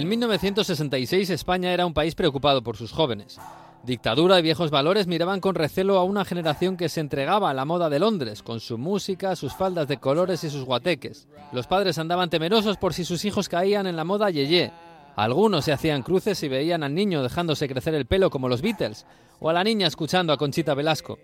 En 0.00 0.08
1966 0.08 1.28
España 1.28 1.74
era 1.74 1.84
un 1.84 1.92
país 1.92 2.14
preocupado 2.14 2.62
por 2.62 2.78
sus 2.78 2.90
jóvenes. 2.90 3.38
Dictadura 3.84 4.38
y 4.38 4.42
viejos 4.42 4.70
valores 4.70 5.06
miraban 5.06 5.40
con 5.40 5.54
recelo 5.54 5.98
a 5.98 6.04
una 6.04 6.24
generación 6.24 6.78
que 6.78 6.88
se 6.88 7.00
entregaba 7.00 7.50
a 7.50 7.54
la 7.54 7.66
moda 7.66 7.90
de 7.90 7.98
Londres, 7.98 8.42
con 8.42 8.60
su 8.60 8.78
música, 8.78 9.36
sus 9.36 9.52
faldas 9.52 9.88
de 9.88 9.98
colores 9.98 10.42
y 10.42 10.48
sus 10.48 10.64
guateques. 10.64 11.28
Los 11.52 11.66
padres 11.66 11.98
andaban 11.98 12.30
temerosos 12.30 12.78
por 12.78 12.94
si 12.94 13.04
sus 13.04 13.26
hijos 13.26 13.50
caían 13.50 13.86
en 13.86 13.96
la 13.96 14.04
moda 14.04 14.30
yeye. 14.30 14.72
Algunos 15.16 15.66
se 15.66 15.72
hacían 15.72 16.02
cruces 16.02 16.42
y 16.44 16.48
veían 16.48 16.82
al 16.82 16.94
niño 16.94 17.22
dejándose 17.22 17.68
crecer 17.68 17.94
el 17.94 18.06
pelo 18.06 18.30
como 18.30 18.48
los 18.48 18.62
Beatles, 18.62 19.04
o 19.38 19.50
a 19.50 19.52
la 19.52 19.64
niña 19.64 19.86
escuchando 19.86 20.32
a 20.32 20.38
Conchita 20.38 20.72
Velasco. 20.72 21.18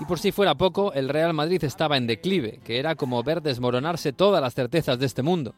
Y 0.00 0.04
por 0.04 0.18
si 0.18 0.32
fuera 0.32 0.56
poco, 0.56 0.92
el 0.94 1.10
Real 1.10 1.32
Madrid 1.32 1.62
estaba 1.62 1.96
en 1.96 2.08
declive, 2.08 2.58
que 2.64 2.80
era 2.80 2.96
como 2.96 3.22
ver 3.22 3.40
desmoronarse 3.40 4.12
todas 4.12 4.42
las 4.42 4.54
certezas 4.54 4.98
de 4.98 5.06
este 5.06 5.22
mundo. 5.22 5.54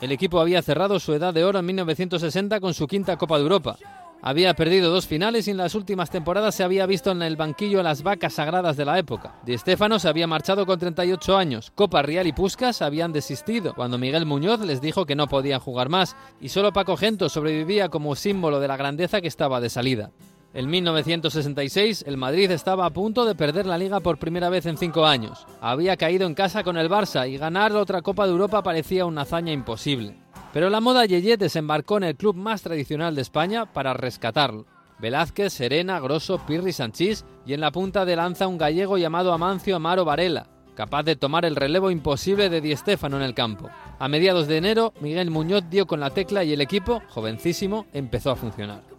El 0.00 0.12
equipo 0.12 0.40
había 0.40 0.60
cerrado 0.60 1.00
su 1.00 1.14
edad 1.14 1.32
de 1.32 1.44
oro 1.44 1.58
en 1.58 1.66
1960 1.66 2.60
con 2.60 2.74
su 2.74 2.86
quinta 2.86 3.16
Copa 3.16 3.36
de 3.36 3.44
Europa. 3.44 3.76
Había 4.20 4.54
perdido 4.54 4.90
dos 4.90 5.06
finales 5.06 5.46
y 5.46 5.52
en 5.52 5.56
las 5.56 5.74
últimas 5.74 6.10
temporadas 6.10 6.54
se 6.54 6.64
había 6.64 6.84
visto 6.84 7.12
en 7.12 7.22
el 7.22 7.36
banquillo 7.36 7.82
las 7.82 8.02
vacas 8.02 8.34
sagradas 8.34 8.76
de 8.76 8.84
la 8.84 8.98
época. 8.98 9.36
Di 9.44 9.56
Stéfano 9.56 9.98
se 9.98 10.08
había 10.08 10.26
marchado 10.26 10.66
con 10.66 10.78
38 10.78 11.36
años. 11.36 11.70
Copa 11.74 12.02
Real 12.02 12.26
y 12.26 12.32
Puskas 12.32 12.82
habían 12.82 13.12
desistido 13.12 13.74
cuando 13.74 13.98
Miguel 13.98 14.26
Muñoz 14.26 14.60
les 14.60 14.80
dijo 14.80 15.06
que 15.06 15.16
no 15.16 15.28
podían 15.28 15.60
jugar 15.60 15.88
más 15.88 16.16
y 16.40 16.48
solo 16.50 16.72
Paco 16.72 16.96
Gento 16.96 17.28
sobrevivía 17.28 17.88
como 17.88 18.16
símbolo 18.16 18.60
de 18.60 18.68
la 18.68 18.76
grandeza 18.76 19.20
que 19.20 19.28
estaba 19.28 19.60
de 19.60 19.70
salida. 19.70 20.10
En 20.56 20.70
1966, 20.70 22.04
el 22.06 22.16
Madrid 22.16 22.50
estaba 22.50 22.86
a 22.86 22.90
punto 22.90 23.26
de 23.26 23.34
perder 23.34 23.66
la 23.66 23.76
liga 23.76 24.00
por 24.00 24.16
primera 24.16 24.48
vez 24.48 24.64
en 24.64 24.78
cinco 24.78 25.04
años. 25.04 25.46
Había 25.60 25.98
caído 25.98 26.26
en 26.26 26.32
casa 26.32 26.64
con 26.64 26.78
el 26.78 26.88
Barça 26.88 27.28
y 27.28 27.36
ganar 27.36 27.72
otra 27.72 28.00
Copa 28.00 28.24
de 28.24 28.32
Europa 28.32 28.62
parecía 28.62 29.04
una 29.04 29.20
hazaña 29.20 29.52
imposible. 29.52 30.16
Pero 30.54 30.70
la 30.70 30.80
moda 30.80 31.04
Yeye 31.04 31.36
desembarcó 31.36 31.98
en 31.98 32.04
el 32.04 32.16
club 32.16 32.36
más 32.36 32.62
tradicional 32.62 33.14
de 33.14 33.20
España 33.20 33.70
para 33.70 33.92
rescatarlo. 33.92 34.64
Velázquez, 34.98 35.52
Serena, 35.52 36.00
Grosso, 36.00 36.38
Pirri, 36.46 36.72
Sanchís 36.72 37.26
y 37.44 37.52
en 37.52 37.60
la 37.60 37.70
punta 37.70 38.06
de 38.06 38.16
lanza 38.16 38.46
un 38.46 38.56
gallego 38.56 38.96
llamado 38.96 39.34
Amancio 39.34 39.76
Amaro 39.76 40.06
Varela, 40.06 40.46
capaz 40.74 41.02
de 41.02 41.16
tomar 41.16 41.44
el 41.44 41.54
relevo 41.54 41.90
imposible 41.90 42.48
de 42.48 42.62
Di 42.62 42.74
Stéfano 42.74 43.18
en 43.18 43.24
el 43.24 43.34
campo. 43.34 43.68
A 43.98 44.08
mediados 44.08 44.46
de 44.46 44.56
enero, 44.56 44.94
Miguel 45.02 45.30
Muñoz 45.30 45.64
dio 45.68 45.86
con 45.86 46.00
la 46.00 46.08
tecla 46.08 46.44
y 46.44 46.54
el 46.54 46.62
equipo, 46.62 47.02
jovencísimo, 47.10 47.84
empezó 47.92 48.30
a 48.30 48.36
funcionar. 48.36 48.95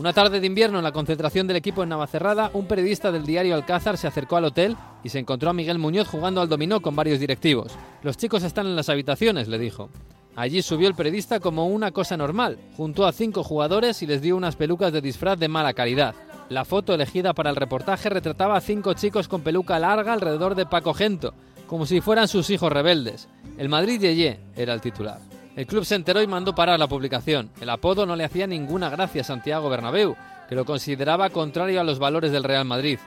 Una 0.00 0.14
tarde 0.14 0.40
de 0.40 0.46
invierno 0.46 0.78
en 0.78 0.84
la 0.84 0.92
concentración 0.92 1.46
del 1.46 1.58
equipo 1.58 1.82
en 1.82 1.90
Navacerrada, 1.90 2.50
un 2.54 2.64
periodista 2.64 3.12
del 3.12 3.26
diario 3.26 3.54
Alcázar 3.54 3.98
se 3.98 4.06
acercó 4.06 4.38
al 4.38 4.46
hotel 4.46 4.74
y 5.04 5.10
se 5.10 5.18
encontró 5.18 5.50
a 5.50 5.52
Miguel 5.52 5.78
Muñoz 5.78 6.08
jugando 6.08 6.40
al 6.40 6.48
dominó 6.48 6.80
con 6.80 6.96
varios 6.96 7.20
directivos. 7.20 7.74
Los 8.02 8.16
chicos 8.16 8.42
están 8.42 8.66
en 8.66 8.76
las 8.76 8.88
habitaciones, 8.88 9.46
le 9.46 9.58
dijo. 9.58 9.90
Allí 10.36 10.62
subió 10.62 10.88
el 10.88 10.94
periodista 10.94 11.38
como 11.38 11.66
una 11.66 11.90
cosa 11.90 12.16
normal, 12.16 12.56
juntó 12.78 13.06
a 13.06 13.12
cinco 13.12 13.44
jugadores 13.44 14.00
y 14.00 14.06
les 14.06 14.22
dio 14.22 14.38
unas 14.38 14.56
pelucas 14.56 14.90
de 14.90 15.02
disfraz 15.02 15.38
de 15.38 15.48
mala 15.48 15.74
calidad. 15.74 16.14
La 16.48 16.64
foto 16.64 16.94
elegida 16.94 17.34
para 17.34 17.50
el 17.50 17.56
reportaje 17.56 18.08
retrataba 18.08 18.56
a 18.56 18.62
cinco 18.62 18.94
chicos 18.94 19.28
con 19.28 19.42
peluca 19.42 19.78
larga 19.78 20.14
alrededor 20.14 20.54
de 20.54 20.64
Paco 20.64 20.94
Gento, 20.94 21.34
como 21.66 21.84
si 21.84 22.00
fueran 22.00 22.26
sus 22.26 22.48
hijos 22.48 22.72
rebeldes. 22.72 23.28
El 23.58 23.68
Madrid 23.68 24.00
Yeye 24.00 24.40
era 24.56 24.72
el 24.72 24.80
titular. 24.80 25.29
El 25.60 25.66
club 25.66 25.84
se 25.84 25.94
enteró 25.94 26.22
y 26.22 26.26
mandó 26.26 26.54
parar 26.54 26.78
la 26.78 26.88
publicación. 26.88 27.50
El 27.60 27.68
apodo 27.68 28.06
no 28.06 28.16
le 28.16 28.24
hacía 28.24 28.46
ninguna 28.46 28.88
gracia 28.88 29.20
a 29.20 29.24
Santiago 29.24 29.68
Bernabéu, 29.68 30.16
que 30.48 30.54
lo 30.54 30.64
consideraba 30.64 31.28
contrario 31.28 31.82
a 31.82 31.84
los 31.84 31.98
valores 31.98 32.32
del 32.32 32.44
Real 32.44 32.64
Madrid. 32.64 32.98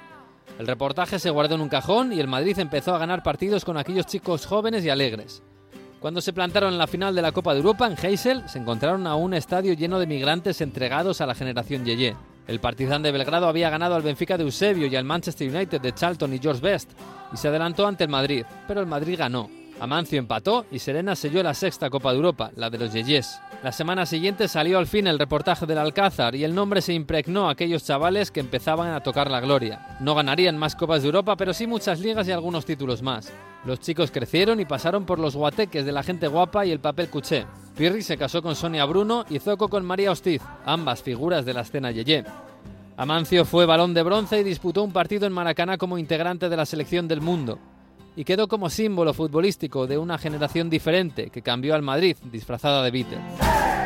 El 0.59 0.67
reportaje 0.67 1.17
se 1.17 1.31
guardó 1.31 1.55
en 1.55 1.61
un 1.61 1.69
cajón 1.69 2.13
y 2.13 2.19
el 2.19 2.27
Madrid 2.27 2.59
empezó 2.59 2.93
a 2.93 2.99
ganar 2.99 3.23
partidos 3.23 3.65
con 3.65 3.75
aquellos 3.75 4.05
chicos 4.05 4.45
jóvenes 4.45 4.85
y 4.85 4.91
alegres. 4.91 5.41
Cuando 5.99 6.21
se 6.21 6.31
plantaron 6.31 6.73
en 6.73 6.77
la 6.77 6.85
final 6.85 7.15
de 7.15 7.23
la 7.23 7.31
Copa 7.31 7.53
de 7.53 7.61
Europa 7.61 7.87
en 7.87 7.97
Heysel, 7.99 8.47
se 8.47 8.59
encontraron 8.59 9.07
a 9.07 9.15
un 9.15 9.33
estadio 9.33 9.73
lleno 9.73 9.97
de 9.97 10.05
migrantes 10.05 10.61
entregados 10.61 11.21
a 11.21 11.25
la 11.25 11.33
generación 11.33 11.83
Yeye. 11.83 12.15
El 12.45 12.59
Partizan 12.59 13.01
de 13.01 13.11
Belgrado 13.11 13.47
había 13.47 13.71
ganado 13.71 13.95
al 13.95 14.03
Benfica 14.03 14.37
de 14.37 14.43
Eusebio 14.43 14.85
y 14.85 14.95
al 14.95 15.05
Manchester 15.05 15.49
United 15.49 15.81
de 15.81 15.95
Charlton 15.95 16.31
y 16.35 16.37
George 16.37 16.61
Best 16.61 16.91
y 17.33 17.37
se 17.37 17.47
adelantó 17.47 17.87
ante 17.87 18.03
el 18.03 18.11
Madrid, 18.11 18.45
pero 18.67 18.79
el 18.79 18.85
Madrid 18.85 19.17
ganó. 19.17 19.62
Amancio 19.83 20.17
empató 20.17 20.65
y 20.71 20.79
Serena 20.79 21.13
selló 21.13 21.43
la 21.43 21.53
sexta 21.53 21.89
Copa 21.89 22.11
de 22.11 22.15
Europa, 22.15 22.51
la 22.55 22.69
de 22.69 22.77
los 22.77 22.93
Yeyes. 22.93 23.41
La 23.63 23.73
semana 23.73 24.05
siguiente 24.05 24.47
salió 24.47 24.77
al 24.77 24.87
fin 24.87 25.07
el 25.07 25.19
reportaje 25.19 25.65
del 25.65 25.77
Alcázar 25.77 26.35
y 26.35 26.45
el 26.45 26.55
nombre 26.55 26.81
se 26.81 26.93
impregnó 26.93 27.49
a 27.49 27.51
aquellos 27.51 27.83
chavales 27.83 28.31
que 28.31 28.39
empezaban 28.39 28.93
a 28.93 29.01
tocar 29.01 29.29
la 29.29 29.41
gloria. 29.41 29.97
No 29.99 30.15
ganarían 30.15 30.57
más 30.57 30.77
Copas 30.77 31.01
de 31.01 31.09
Europa, 31.09 31.35
pero 31.35 31.53
sí 31.53 31.67
muchas 31.67 31.99
ligas 31.99 32.25
y 32.29 32.31
algunos 32.31 32.63
títulos 32.63 33.01
más. 33.01 33.33
Los 33.65 33.81
chicos 33.81 34.09
crecieron 34.09 34.61
y 34.61 34.65
pasaron 34.65 35.05
por 35.05 35.19
los 35.19 35.35
guateques 35.35 35.85
de 35.85 35.91
la 35.91 36.01
gente 36.01 36.27
guapa 36.27 36.65
y 36.65 36.71
el 36.71 36.79
papel 36.79 37.09
cuché. 37.09 37.45
Pirri 37.75 38.03
se 38.03 38.17
casó 38.17 38.41
con 38.41 38.55
Sonia 38.55 38.85
Bruno 38.85 39.25
y 39.29 39.39
Zoco 39.39 39.67
con 39.67 39.83
María 39.83 40.11
Hostiz, 40.11 40.41
ambas 40.63 41.03
figuras 41.03 41.43
de 41.43 41.55
la 41.55 41.59
escena 41.59 41.91
Yeye. 41.91 42.23
Amancio 42.95 43.43
fue 43.43 43.65
balón 43.65 43.93
de 43.93 44.03
bronce 44.03 44.39
y 44.39 44.43
disputó 44.43 44.81
un 44.81 44.93
partido 44.93 45.27
en 45.27 45.33
Maracaná 45.33 45.77
como 45.77 45.97
integrante 45.97 46.47
de 46.47 46.55
la 46.55 46.65
selección 46.65 47.09
del 47.09 47.19
mundo 47.19 47.59
y 48.15 48.23
quedó 48.23 48.47
como 48.47 48.69
símbolo 48.69 49.13
futbolístico 49.13 49.87
de 49.87 49.97
una 49.97 50.17
generación 50.17 50.69
diferente 50.69 51.29
que 51.29 51.41
cambió 51.41 51.75
al 51.75 51.81
Madrid 51.81 52.17
disfrazada 52.31 52.83
de 52.83 52.91
Beatles. 52.91 53.82